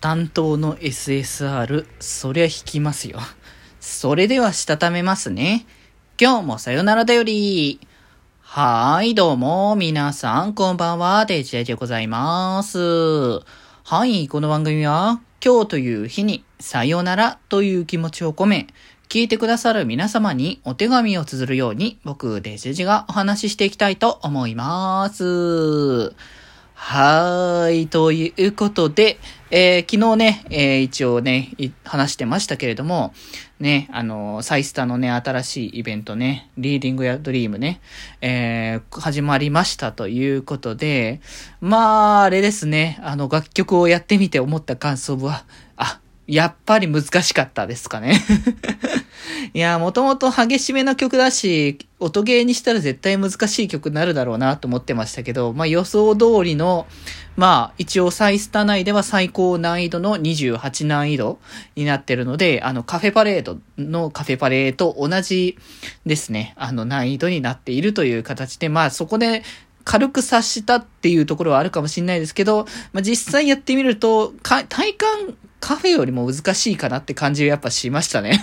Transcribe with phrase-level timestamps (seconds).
[0.00, 3.18] 担当の SSR、そりゃ引きますよ。
[3.80, 5.66] それではしたためますね。
[6.20, 7.80] 今日もさよならだより。
[8.42, 13.40] はーい、どうも、皆さん、こんばんは、デジェでございます。
[13.84, 18.66] はい、この番組は、今日という日に、さよならという気持ちを込め、
[19.08, 26.14] 聞いてくださる皆様にお手紙を綴るように、僕、デジェジがお話ししていきたいと思います。
[26.74, 27.86] はーい。
[27.88, 29.18] ということで、
[29.50, 31.52] えー、昨日ね、えー、一応ね、
[31.84, 33.14] 話してましたけれども、
[33.60, 37.80] ね、あの、サイスタのね、新しいイベントね、リーディングやドリームね、
[38.20, 41.20] えー、始まりましたということで、
[41.60, 45.44] まあ、あれですね、あの、楽曲をやってみて思った感想は、
[45.76, 48.20] あ、やっぱり難しかったですかね。
[49.54, 56.86] いや、もともと激しめな曲だし、音ゲーにしたら絶対難しい曲になるだろうなと思ってましたけど、まあ予想通りの、
[57.36, 61.38] まあ一応サイスタ内では最高難易度の28難易度
[61.76, 65.56] になってるので、あのカフェパレードのカフェパレーと同じ
[66.04, 69.42] ですね、あの難易度になっているという形で、まあそこで
[69.86, 75.36] 軽く察したっていうところはあるかもしれないですけど、まあ、実際やってみると、体感
[75.66, 78.40] カフェよりも難しいかなって感じがやっぱしましたね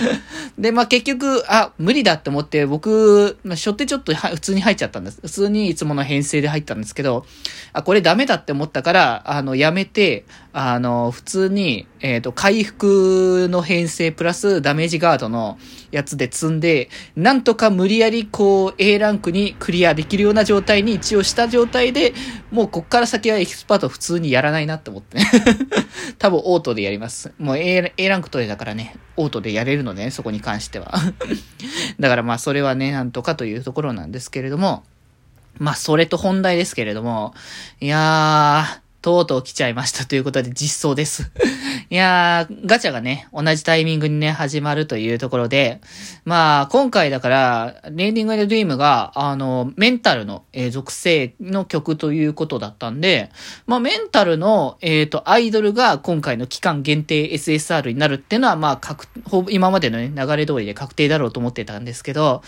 [0.58, 5.18] で、まあ、結局、あ、無理だって思って、僕、まあ、しょってちょっと普通に入っちゃったんです。
[5.22, 7.24] 普通にいつもの編成で入ったんですけど、
[7.72, 10.26] あ、これダメだって思ったから、あの、やめて、
[10.58, 15.58] あの、普通に、えっ、ー、と、回復の編成プラスダメージガードの
[15.90, 22.14] やつで積んで、なんとか無理やりこう A ランクにクリアできるような状態に一応した状態で、
[22.50, 25.30] もうこっから先はエキスパート普通にやらないなって思ってね
[26.16, 27.34] 多分オートでやります。
[27.38, 30.94] もう A, A ランク取れたからね、オートでやれるのね、そこに関しては
[32.00, 34.84] だからまあそれはね、なんとかというところなんですけれども、
[35.58, 37.34] まあそれと本題ですけれども、
[37.78, 41.30] いやー、とうとう来ちゃいましたということで実装です。
[41.90, 45.80] いやー、ガチャがね、同じタイミングにね、始まるというところで、
[46.24, 53.30] まあ、今回だから、 Leading Your Dream が、あの、メンタルの、えー、属性の曲ということだったんで、
[53.68, 58.96] まあ、メンタルの、えっ、ー、と、アイドルが今回の期間限定 SSR になるっていうのは、まあ、
[59.50, 62.42] 今までのね、流れ通りで確定だろうと思ってたんですけど、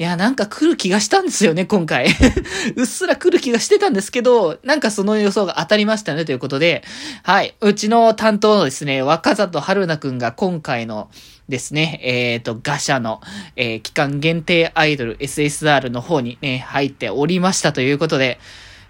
[0.00, 2.06] いや、なんか来る気がしたんですよね、今回。
[2.74, 6.82] うっすら来る気がしてたんですけど、なんかその予想が当たりましたね、ということで、
[7.22, 7.54] はい。
[7.60, 11.10] うちの担当のですね、若里春菜くんが今回の
[11.50, 13.20] ですね、えっ、ー、と、ガシャの、
[13.56, 18.40] えー、期間限定アイドル SSR の方にね、入っておりましたということで、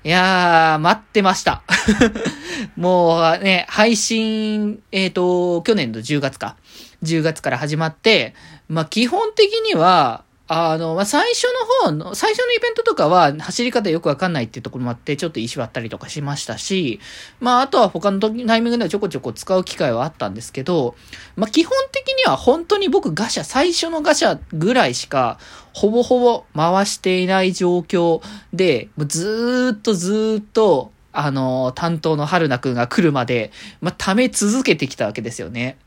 [0.04, 1.64] いやー、待ってました。
[2.78, 6.54] もうね、配信、えっ、ー、と、去年の10月か。
[7.02, 8.32] 10月から始まって、
[8.68, 10.22] まあ、基本的には、
[10.52, 11.44] あの、まあ、最初
[11.84, 16.98] の方の、最初のイベントとかは走り方よくわかんないっていうところもあって、ちょっと石割ったりとかしましたし、
[17.38, 20.96] まあ、あとは他のタイミングではちょこちょこ使う機会はあったんですけど、
[21.36, 25.38] まあ、基本的には本当に僕ガシャ、最初のガシャぐらいしか、
[25.72, 28.20] ほぼほぼ回していない状況
[28.52, 35.78] で、もうずーっとずーっと、あの、担当の春菜くんが来るまで、まあ、溜め続けてきたわけですよね。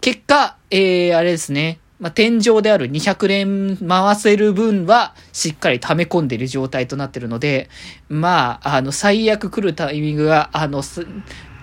[0.00, 1.80] 結果、えー、あれですね。
[2.00, 7.70] まあ、天井である200連回せる分はしっかり溜め込んでいる状態となってるので、
[8.08, 10.82] まあ、あの、最悪来るタイミングが、あの、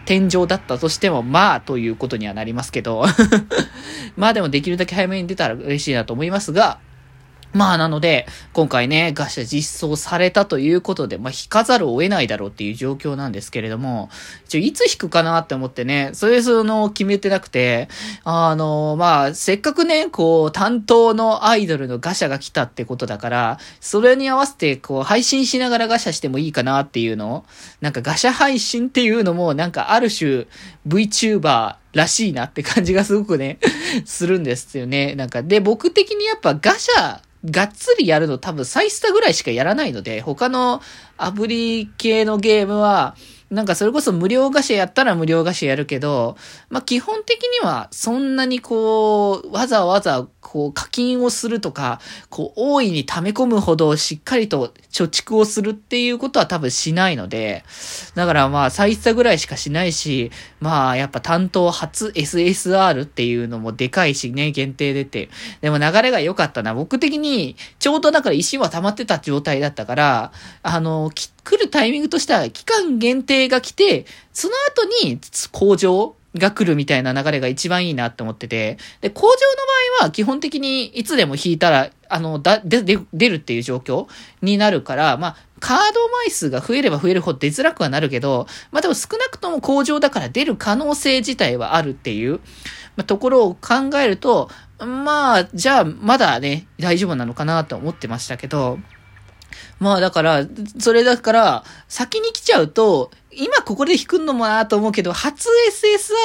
[0.05, 3.05] 天井だったとしても、まあ、ということにはなりますけど。
[4.15, 6.79] まあでもできるだけ早めに出たら嬉しいなと思いますが、
[7.53, 14.09] まあなので、今回ね、ガシャ実装されたということで、まあ引かざるを得ないだろうっていう状況なんですけれども、
[14.45, 17.89] 一応いつ引くかなって思ってね、それその決めてなくて、
[18.23, 27.45] あの、まあ、せっかくね、こう、担当のアイドルのガシャが来たってことだから、それに合わせて、こう、配信しながらガシャしてもいいかなっていうの
[27.81, 30.47] なんかガシャ配信っていうのも、なんかある種、
[30.87, 33.59] VTuber らしいなって感じがすごくね、
[34.05, 35.15] するんですよね。
[35.15, 40.81] なんか、で、僕的にやっぱガシャ、がっつりやるの多分サイスタぐらいしかやらないので、他の
[41.17, 43.15] アプリ系のゲームは、
[43.51, 46.37] なんかそれこそ無料菓子やったら無料菓子やるけど、
[46.69, 51.99] まあ、基本的にはそんなにこう、わざわざこう課金をするとか、
[52.29, 57.63] こう大いに溜め込むほどしっかりと貯蓄をするっていうことは多分しないので、
[58.15, 60.31] だからまあ最差ぐらいしかしないし、
[60.61, 65.29] まあやっぱ担当初 SSR っていうのもでかいしね、限定出て。
[65.59, 66.73] でも流れが良かったな。
[66.73, 70.31] 僕的にちょうどだから石は溜まってた状態だったから、
[70.63, 75.19] あの、きっ来るタイミングとしては期間限定が来て、その後に
[75.51, 79.33] 工場が来るみたいな流れが一番いいなって思ってて、で、工場の
[79.99, 84.07] 場合は基本的にいつでも引いたら、あの、だ、で、で、出るっていう状況
[84.41, 92.39] になるから、まあ、カード枚数が増えれば増えるほど出づらくはなるけど、まあでも少なくとも工場だから出る可能性自体はあるっていう、
[92.95, 94.49] まあ、ところを考えると、
[94.79, 98.79] まあ、じゃあ、まだね、大丈夫なのかなと思ってましたけど、
[99.81, 100.45] まあだから、
[100.77, 105.49] それだから、先に来ちゃうと、今ここで弾くのもなと思うけど、初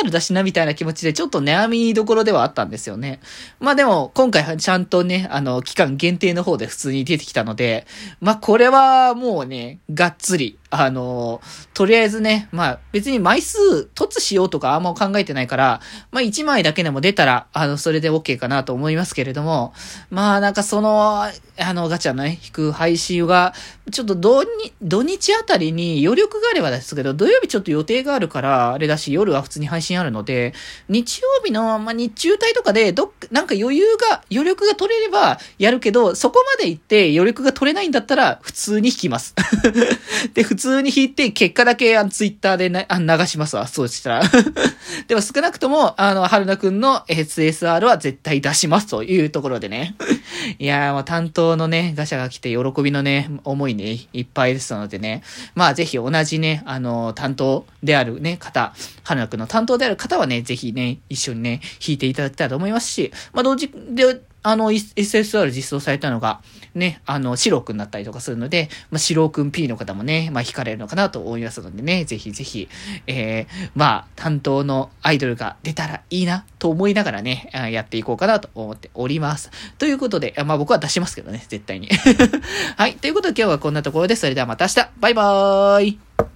[0.05, 3.19] SSR だしなみたいな気持ちでちょっと悩みどころではあったんですよね。
[3.59, 7.87] まあでも、今回はちゃんとね、あの、期間限定の方で普通に出てきたので、
[8.21, 11.41] まあこれはもうね、がっつり、あの、
[11.75, 15.81] とりあえずね、まあ別に枚数突しようとかあんま考えてないから、
[16.11, 19.73] まあ1枚だけでも出たら、あの、それで OK かなと思いますけれども、
[20.11, 21.33] まあなんかその、あ
[21.73, 23.55] の、ガチャのね、引く配信が、
[23.91, 24.49] ちょっと土に、
[24.83, 30.55] 土日あたりに余力があればですけど、土曜日ちょっと予定があるから、あれだし、夜は普通に配信あるので、
[30.89, 39.35] 日曜日の、まあ、日中帯とかで、どっなんか余裕が、余力が取れればやるけど、そこまで行って余力が取れないんだったら、普通に引きます。
[40.35, 43.67] で、普通に引いて、結果だけ、あの、ツイッターでなあ流しますわ。
[43.67, 44.23] そうしたら。
[45.09, 49.95] でも少なくとも、あの、春菜くんの SSR は絶対出しますというところでね。
[50.59, 55.23] いやー、もう担当のね、ガシャが来て喜びのね、思いね、いっぱいですのでね。
[55.55, 58.75] まあ、ぜひ同じね、あの、担当であるね、方、
[59.05, 66.41] 春菜くんの担当である方はね、ぜひね、一緒にね、弾いていただきたいと思いますし、まあ、同時で、あの、SSR 実装されたのが、
[66.77, 72.69] ね、あの、シローくんだったりとかするので、まあ、シローくん P の方もね、まあ、惹かれるのかなと思いますのでね、ぜひぜひ、
[73.09, 79.51] えー、まあ、担当のアイドルが出たらいいな、と思いながらね、やっていこうかなと思っております。
[79.79, 81.89] ということで、まあ、僕は出しますけどね、絶対に。
[82.79, 86.17] はい、ということで今日はこんなところです、それではまた明日バイバーイ